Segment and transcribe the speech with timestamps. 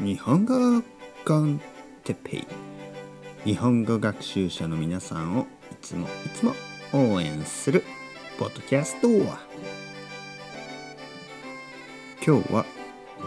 [0.00, 0.80] 日本語
[1.26, 1.60] コン
[2.04, 2.46] テペイ。
[3.44, 6.54] 日本語学習者の皆さんをいつもいつも
[6.92, 7.82] 応援する
[8.38, 9.40] ポッドキャストは。
[12.24, 12.64] 今日は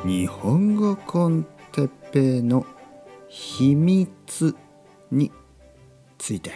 [0.05, 2.65] 日本語コンテッペイの
[3.27, 4.55] 秘密
[5.11, 5.29] に
[6.17, 6.51] ついて。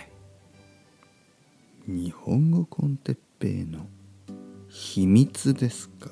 [1.87, 3.85] 日本語コンテッペイの
[4.69, 6.09] 秘密ですか？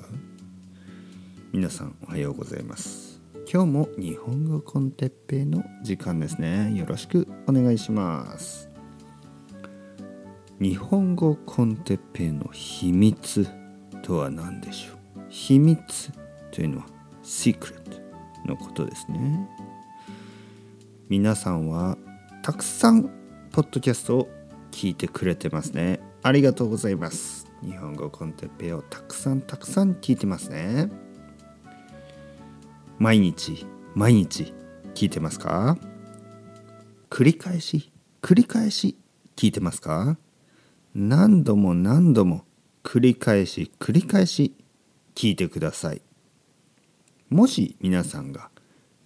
[1.52, 3.13] 皆さんおはようございます。
[3.54, 6.74] 今日も日本語コンテッペの時間ですね。
[6.74, 8.68] よろしくお願いします。
[10.60, 13.46] 日本語コンテッペの秘密
[14.02, 15.20] とは何でしょう？
[15.28, 16.12] 秘密
[16.50, 16.86] というのは
[17.22, 18.02] secret
[18.44, 19.48] のことですね。
[21.08, 21.96] 皆さんは
[22.42, 23.04] たくさん
[23.52, 24.28] ポッドキャストを
[24.72, 26.00] 聞いてくれてますね。
[26.24, 27.46] ありがとうございます。
[27.62, 30.90] 日本語コンテッペをたくさんたくさん聞いてますね。
[32.98, 34.54] 毎日毎日
[34.94, 35.76] 聞いてますか？
[37.10, 37.92] 繰り返し
[38.22, 38.96] 繰り返し
[39.36, 40.16] 聞いてますか？
[40.94, 42.44] 何度も何度も
[42.84, 44.54] 繰り返し繰り返し
[45.14, 46.02] 聞いてください。
[47.30, 48.50] もし皆さんが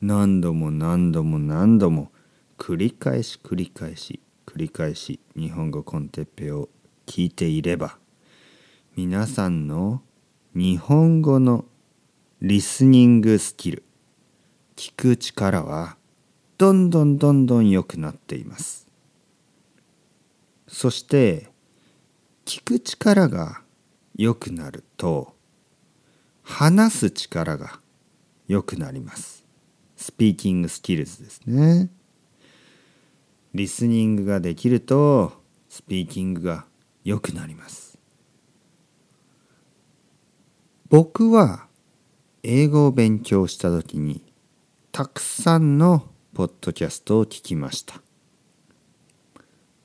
[0.03, 2.13] 何度も何度も何度も
[2.59, 6.69] 繰り返し繰り返し繰り返し日本語コンテッペを
[7.07, 7.97] 聞いていれば
[8.97, 10.03] 皆さんの
[10.55, 11.65] 日本語の
[12.41, 13.83] リスニングスキル。
[14.77, 15.97] 聞く力は
[16.57, 18.87] どんどんどんどん良くなっています。
[20.69, 21.51] そして
[22.45, 23.63] 聞く力が
[24.15, 25.35] 良くなると
[26.45, 27.81] 話す力が
[28.47, 29.45] 良くなります。
[29.97, 31.91] スピーキングスキルズですね。
[33.53, 35.33] リスニングができると
[35.69, 36.67] スピーキングが
[37.03, 37.99] 良くなります。
[40.89, 41.68] 僕は
[42.43, 44.23] 英語を勉強した時に
[44.93, 48.01] たくさんのポッドキャストを聞きました。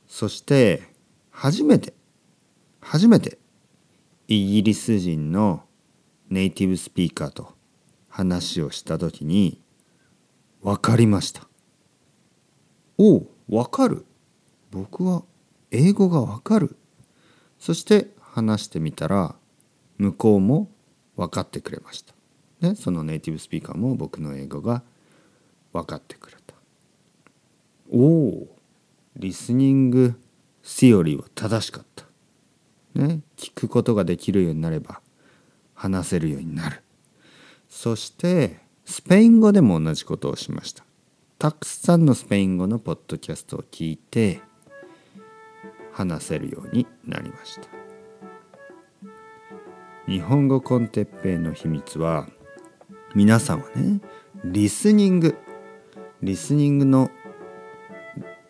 [0.07, 0.83] そして
[1.31, 1.93] 初めて
[2.79, 3.39] 初めて
[4.27, 5.63] イギリス人の
[6.29, 7.53] ネイティブスピーカーと
[8.07, 9.59] 話をした時に
[10.61, 11.47] 分かりました。
[12.97, 14.05] おお分かる。
[14.69, 15.23] 僕は
[15.71, 16.77] 英語が分かる。
[17.57, 19.35] そして話してみたら
[19.97, 20.69] 向こうも
[21.15, 22.13] 分かってくれました。
[22.63, 24.83] でそのネイティブスピーカーも僕の英語が
[25.73, 26.55] 分かってくれた。
[27.91, 28.47] おお
[29.17, 30.17] リスニング
[30.61, 32.05] シオリーは正しかった。
[32.95, 35.01] ね聞くことができるようになれば
[35.73, 36.81] 話せるようになる。
[37.67, 40.85] そしてスペイン語でも同じことをしました。
[41.39, 44.39] たくさんのスペイン語のポッドキャストを聞いて
[45.91, 47.67] 話せるようになりました。
[50.07, 52.29] 日本語コンテッペイの秘密は
[53.15, 54.01] 皆さんはね
[54.43, 55.37] リスニング
[56.21, 57.11] リスニングの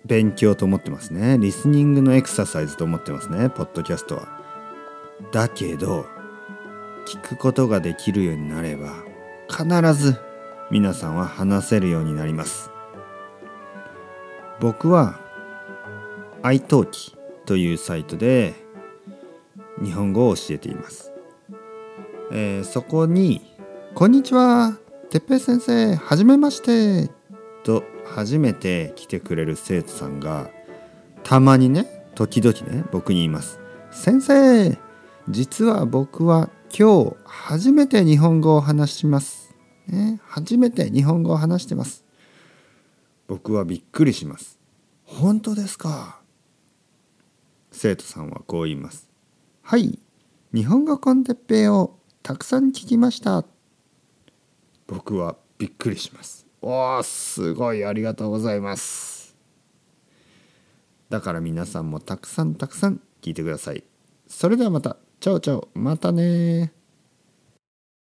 [0.06, 1.38] 勉強と思ってますね。
[1.40, 3.50] リスニングのエクササイズと思ってますね。
[3.50, 4.28] ポッドキャストは。
[5.32, 6.06] だけど
[7.08, 8.94] 聞くことができるようになれば
[9.50, 10.18] 必ず
[10.70, 12.70] 皆さんは話せるようになります。
[14.60, 15.20] 僕は
[16.44, 17.16] iTalk
[17.46, 18.54] というサイトで
[19.84, 21.12] 日本語を教えています、
[22.32, 23.42] えー、そこに
[23.96, 24.78] 「こんにちは。
[25.12, 27.12] てっぺい先生はじめまして」
[27.64, 30.50] と初めて来てくれる生徒さんが
[31.24, 33.60] たまにね時々ね僕に言います
[33.92, 34.78] 「先生
[35.30, 39.54] 実は僕は今日初めて日本語を話します」
[39.88, 42.06] ね、初めて日本語を話してます。
[43.28, 44.58] 僕はびっくりします。
[45.04, 46.22] 本当ですか？
[47.72, 49.10] 生徒さんはこう言います。
[49.62, 50.00] はい
[50.54, 53.44] 日本語コンテッペイをたくさん聞きました。
[54.94, 56.46] 僕はびっくりします。
[56.62, 59.36] おーすごいありがとうございます。
[61.10, 63.84] だから皆さんもたくさんたくさん聞いてください。
[64.28, 64.98] それではまた。
[65.20, 65.68] チャオチャオ。
[65.74, 66.74] またね